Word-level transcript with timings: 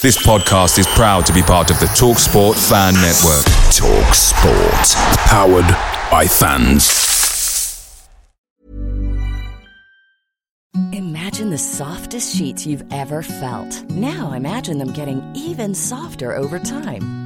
This 0.00 0.16
podcast 0.24 0.78
is 0.78 0.86
proud 0.86 1.26
to 1.26 1.32
be 1.32 1.42
part 1.42 1.72
of 1.72 1.80
the 1.80 1.86
TalkSport 1.86 2.54
Fan 2.68 2.94
Network. 2.94 3.44
TalkSport. 3.74 4.94
Powered 5.26 5.66
by 6.08 6.24
fans. 6.24 8.08
Imagine 10.92 11.50
the 11.50 11.58
softest 11.58 12.36
sheets 12.36 12.64
you've 12.64 12.84
ever 12.92 13.24
felt. 13.24 13.82
Now 13.90 14.34
imagine 14.34 14.78
them 14.78 14.92
getting 14.92 15.20
even 15.34 15.74
softer 15.74 16.32
over 16.36 16.60
time. 16.60 17.17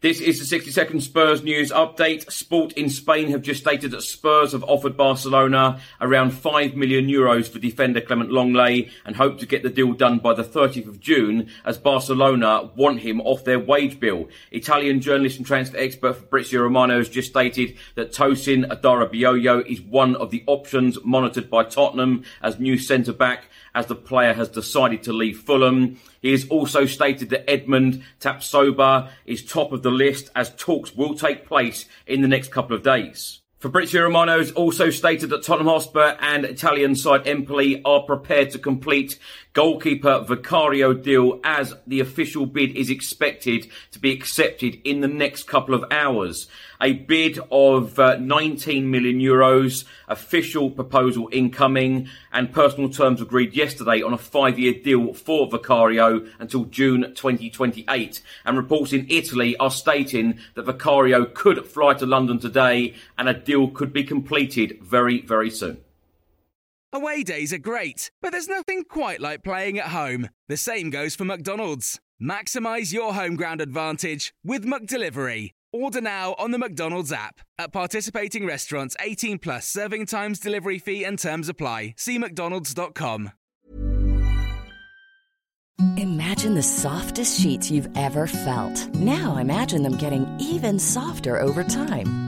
This 0.00 0.20
is 0.20 0.38
the 0.38 0.44
60 0.44 0.70
second 0.70 1.00
Spurs 1.00 1.42
news 1.42 1.72
update. 1.72 2.30
Sport 2.30 2.72
in 2.74 2.88
Spain 2.88 3.32
have 3.32 3.42
just 3.42 3.62
stated 3.62 3.90
that 3.90 4.02
Spurs 4.02 4.52
have 4.52 4.62
offered 4.62 4.96
Barcelona 4.96 5.80
around 6.00 6.30
5 6.30 6.76
million 6.76 7.08
euros 7.08 7.48
for 7.48 7.58
defender 7.58 8.00
Clement 8.00 8.30
Lenglet 8.30 8.92
and 9.04 9.16
hope 9.16 9.40
to 9.40 9.46
get 9.46 9.64
the 9.64 9.68
deal 9.68 9.92
done 9.94 10.20
by 10.20 10.34
the 10.34 10.44
30th 10.44 10.86
of 10.86 11.00
June 11.00 11.50
as 11.64 11.78
Barcelona 11.78 12.70
want 12.76 13.00
him 13.00 13.20
off 13.22 13.42
their 13.42 13.58
wage 13.58 13.98
bill. 13.98 14.28
Italian 14.52 15.00
journalist 15.00 15.38
and 15.38 15.44
transfer 15.44 15.76
expert 15.78 16.12
Fabrizio 16.12 16.62
Romano 16.62 16.98
has 16.98 17.08
just 17.08 17.30
stated 17.30 17.76
that 17.96 18.12
Tosin 18.12 18.68
Adarabioyo 18.68 19.66
is 19.66 19.80
one 19.80 20.14
of 20.14 20.30
the 20.30 20.44
options 20.46 20.96
monitored 21.04 21.50
by 21.50 21.64
Tottenham 21.64 22.22
as 22.40 22.60
new 22.60 22.78
centre 22.78 23.12
back 23.12 23.46
as 23.74 23.86
the 23.86 23.96
player 23.96 24.32
has 24.32 24.48
decided 24.48 25.02
to 25.02 25.12
leave 25.12 25.40
Fulham. 25.40 25.98
He 26.20 26.32
has 26.32 26.48
also 26.48 26.86
stated 26.86 27.30
that 27.30 27.48
Edmond 27.48 28.02
Tapsoba 28.20 29.10
is 29.24 29.44
top 29.44 29.72
of 29.72 29.82
the 29.82 29.90
list 29.90 30.30
as 30.34 30.54
talks 30.56 30.94
will 30.94 31.14
take 31.14 31.46
place 31.46 31.86
in 32.06 32.22
the 32.22 32.28
next 32.28 32.50
couple 32.50 32.76
of 32.76 32.82
days. 32.82 33.40
Fabrizio 33.58 34.04
Romano 34.04 34.38
has 34.38 34.52
also 34.52 34.88
stated 34.88 35.30
that 35.30 35.42
Tottenham 35.42 35.66
Hotspur 35.66 36.16
and 36.20 36.44
Italian 36.44 36.94
side 36.94 37.26
Empoli 37.26 37.82
are 37.84 38.02
prepared 38.02 38.50
to 38.50 38.58
complete 38.60 39.18
goalkeeper 39.52 40.20
Vicario 40.20 40.92
deal 40.92 41.40
as 41.42 41.74
the 41.84 41.98
official 41.98 42.46
bid 42.46 42.76
is 42.76 42.90
expected 42.90 43.68
to 43.90 43.98
be 43.98 44.12
accepted 44.12 44.80
in 44.84 45.00
the 45.00 45.08
next 45.08 45.48
couple 45.48 45.74
of 45.74 45.84
hours. 45.90 46.46
A 46.80 46.92
bid 46.92 47.40
of 47.50 47.98
uh, 47.98 48.14
19 48.18 48.88
million 48.88 49.18
euros, 49.18 49.84
official 50.06 50.70
proposal 50.70 51.28
incoming, 51.32 52.08
and 52.32 52.52
personal 52.52 52.88
terms 52.88 53.20
agreed 53.20 53.52
yesterday 53.52 54.00
on 54.00 54.12
a 54.12 54.18
five-year 54.18 54.74
deal 54.84 55.12
for 55.12 55.50
Vicario 55.50 56.24
until 56.38 56.66
June 56.66 57.12
2028. 57.16 58.22
And 58.44 58.56
reports 58.56 58.92
in 58.92 59.08
Italy 59.10 59.56
are 59.56 59.72
stating 59.72 60.38
that 60.54 60.66
Vicario 60.66 61.24
could 61.24 61.66
fly 61.66 61.94
to 61.94 62.06
London 62.06 62.38
today 62.38 62.94
and 63.18 63.28
a 63.28 63.34
deal 63.48 63.68
could 63.68 63.94
be 63.94 64.04
completed 64.04 64.78
very, 64.82 65.22
very 65.22 65.50
soon. 65.50 65.78
Away 66.92 67.22
days 67.22 67.52
are 67.52 67.58
great, 67.58 68.10
but 68.20 68.30
there's 68.30 68.48
nothing 68.48 68.84
quite 68.84 69.20
like 69.20 69.42
playing 69.42 69.78
at 69.78 69.86
home. 69.86 70.28
The 70.48 70.56
same 70.56 70.90
goes 70.90 71.16
for 71.16 71.24
McDonald's. 71.24 71.98
Maximize 72.22 72.92
your 72.92 73.14
home 73.14 73.36
ground 73.36 73.60
advantage 73.60 74.34
with 74.44 74.66
McDelivery. 74.66 75.52
Order 75.72 76.00
now 76.02 76.34
on 76.38 76.50
the 76.50 76.58
McDonald's 76.58 77.12
app. 77.12 77.40
At 77.58 77.72
participating 77.72 78.46
restaurants, 78.46 78.96
18 79.00 79.38
plus 79.38 79.66
serving 79.66 80.06
times, 80.06 80.38
delivery 80.38 80.78
fee, 80.78 81.04
and 81.04 81.18
terms 81.18 81.48
apply. 81.48 81.94
See 81.96 82.18
McDonald's.com. 82.18 83.32
Imagine 85.96 86.54
the 86.54 86.62
softest 86.62 87.40
sheets 87.40 87.70
you've 87.70 87.88
ever 87.96 88.26
felt. 88.26 88.94
Now 88.94 89.36
imagine 89.36 89.82
them 89.82 89.96
getting 89.96 90.26
even 90.40 90.78
softer 90.78 91.40
over 91.40 91.62
time. 91.62 92.27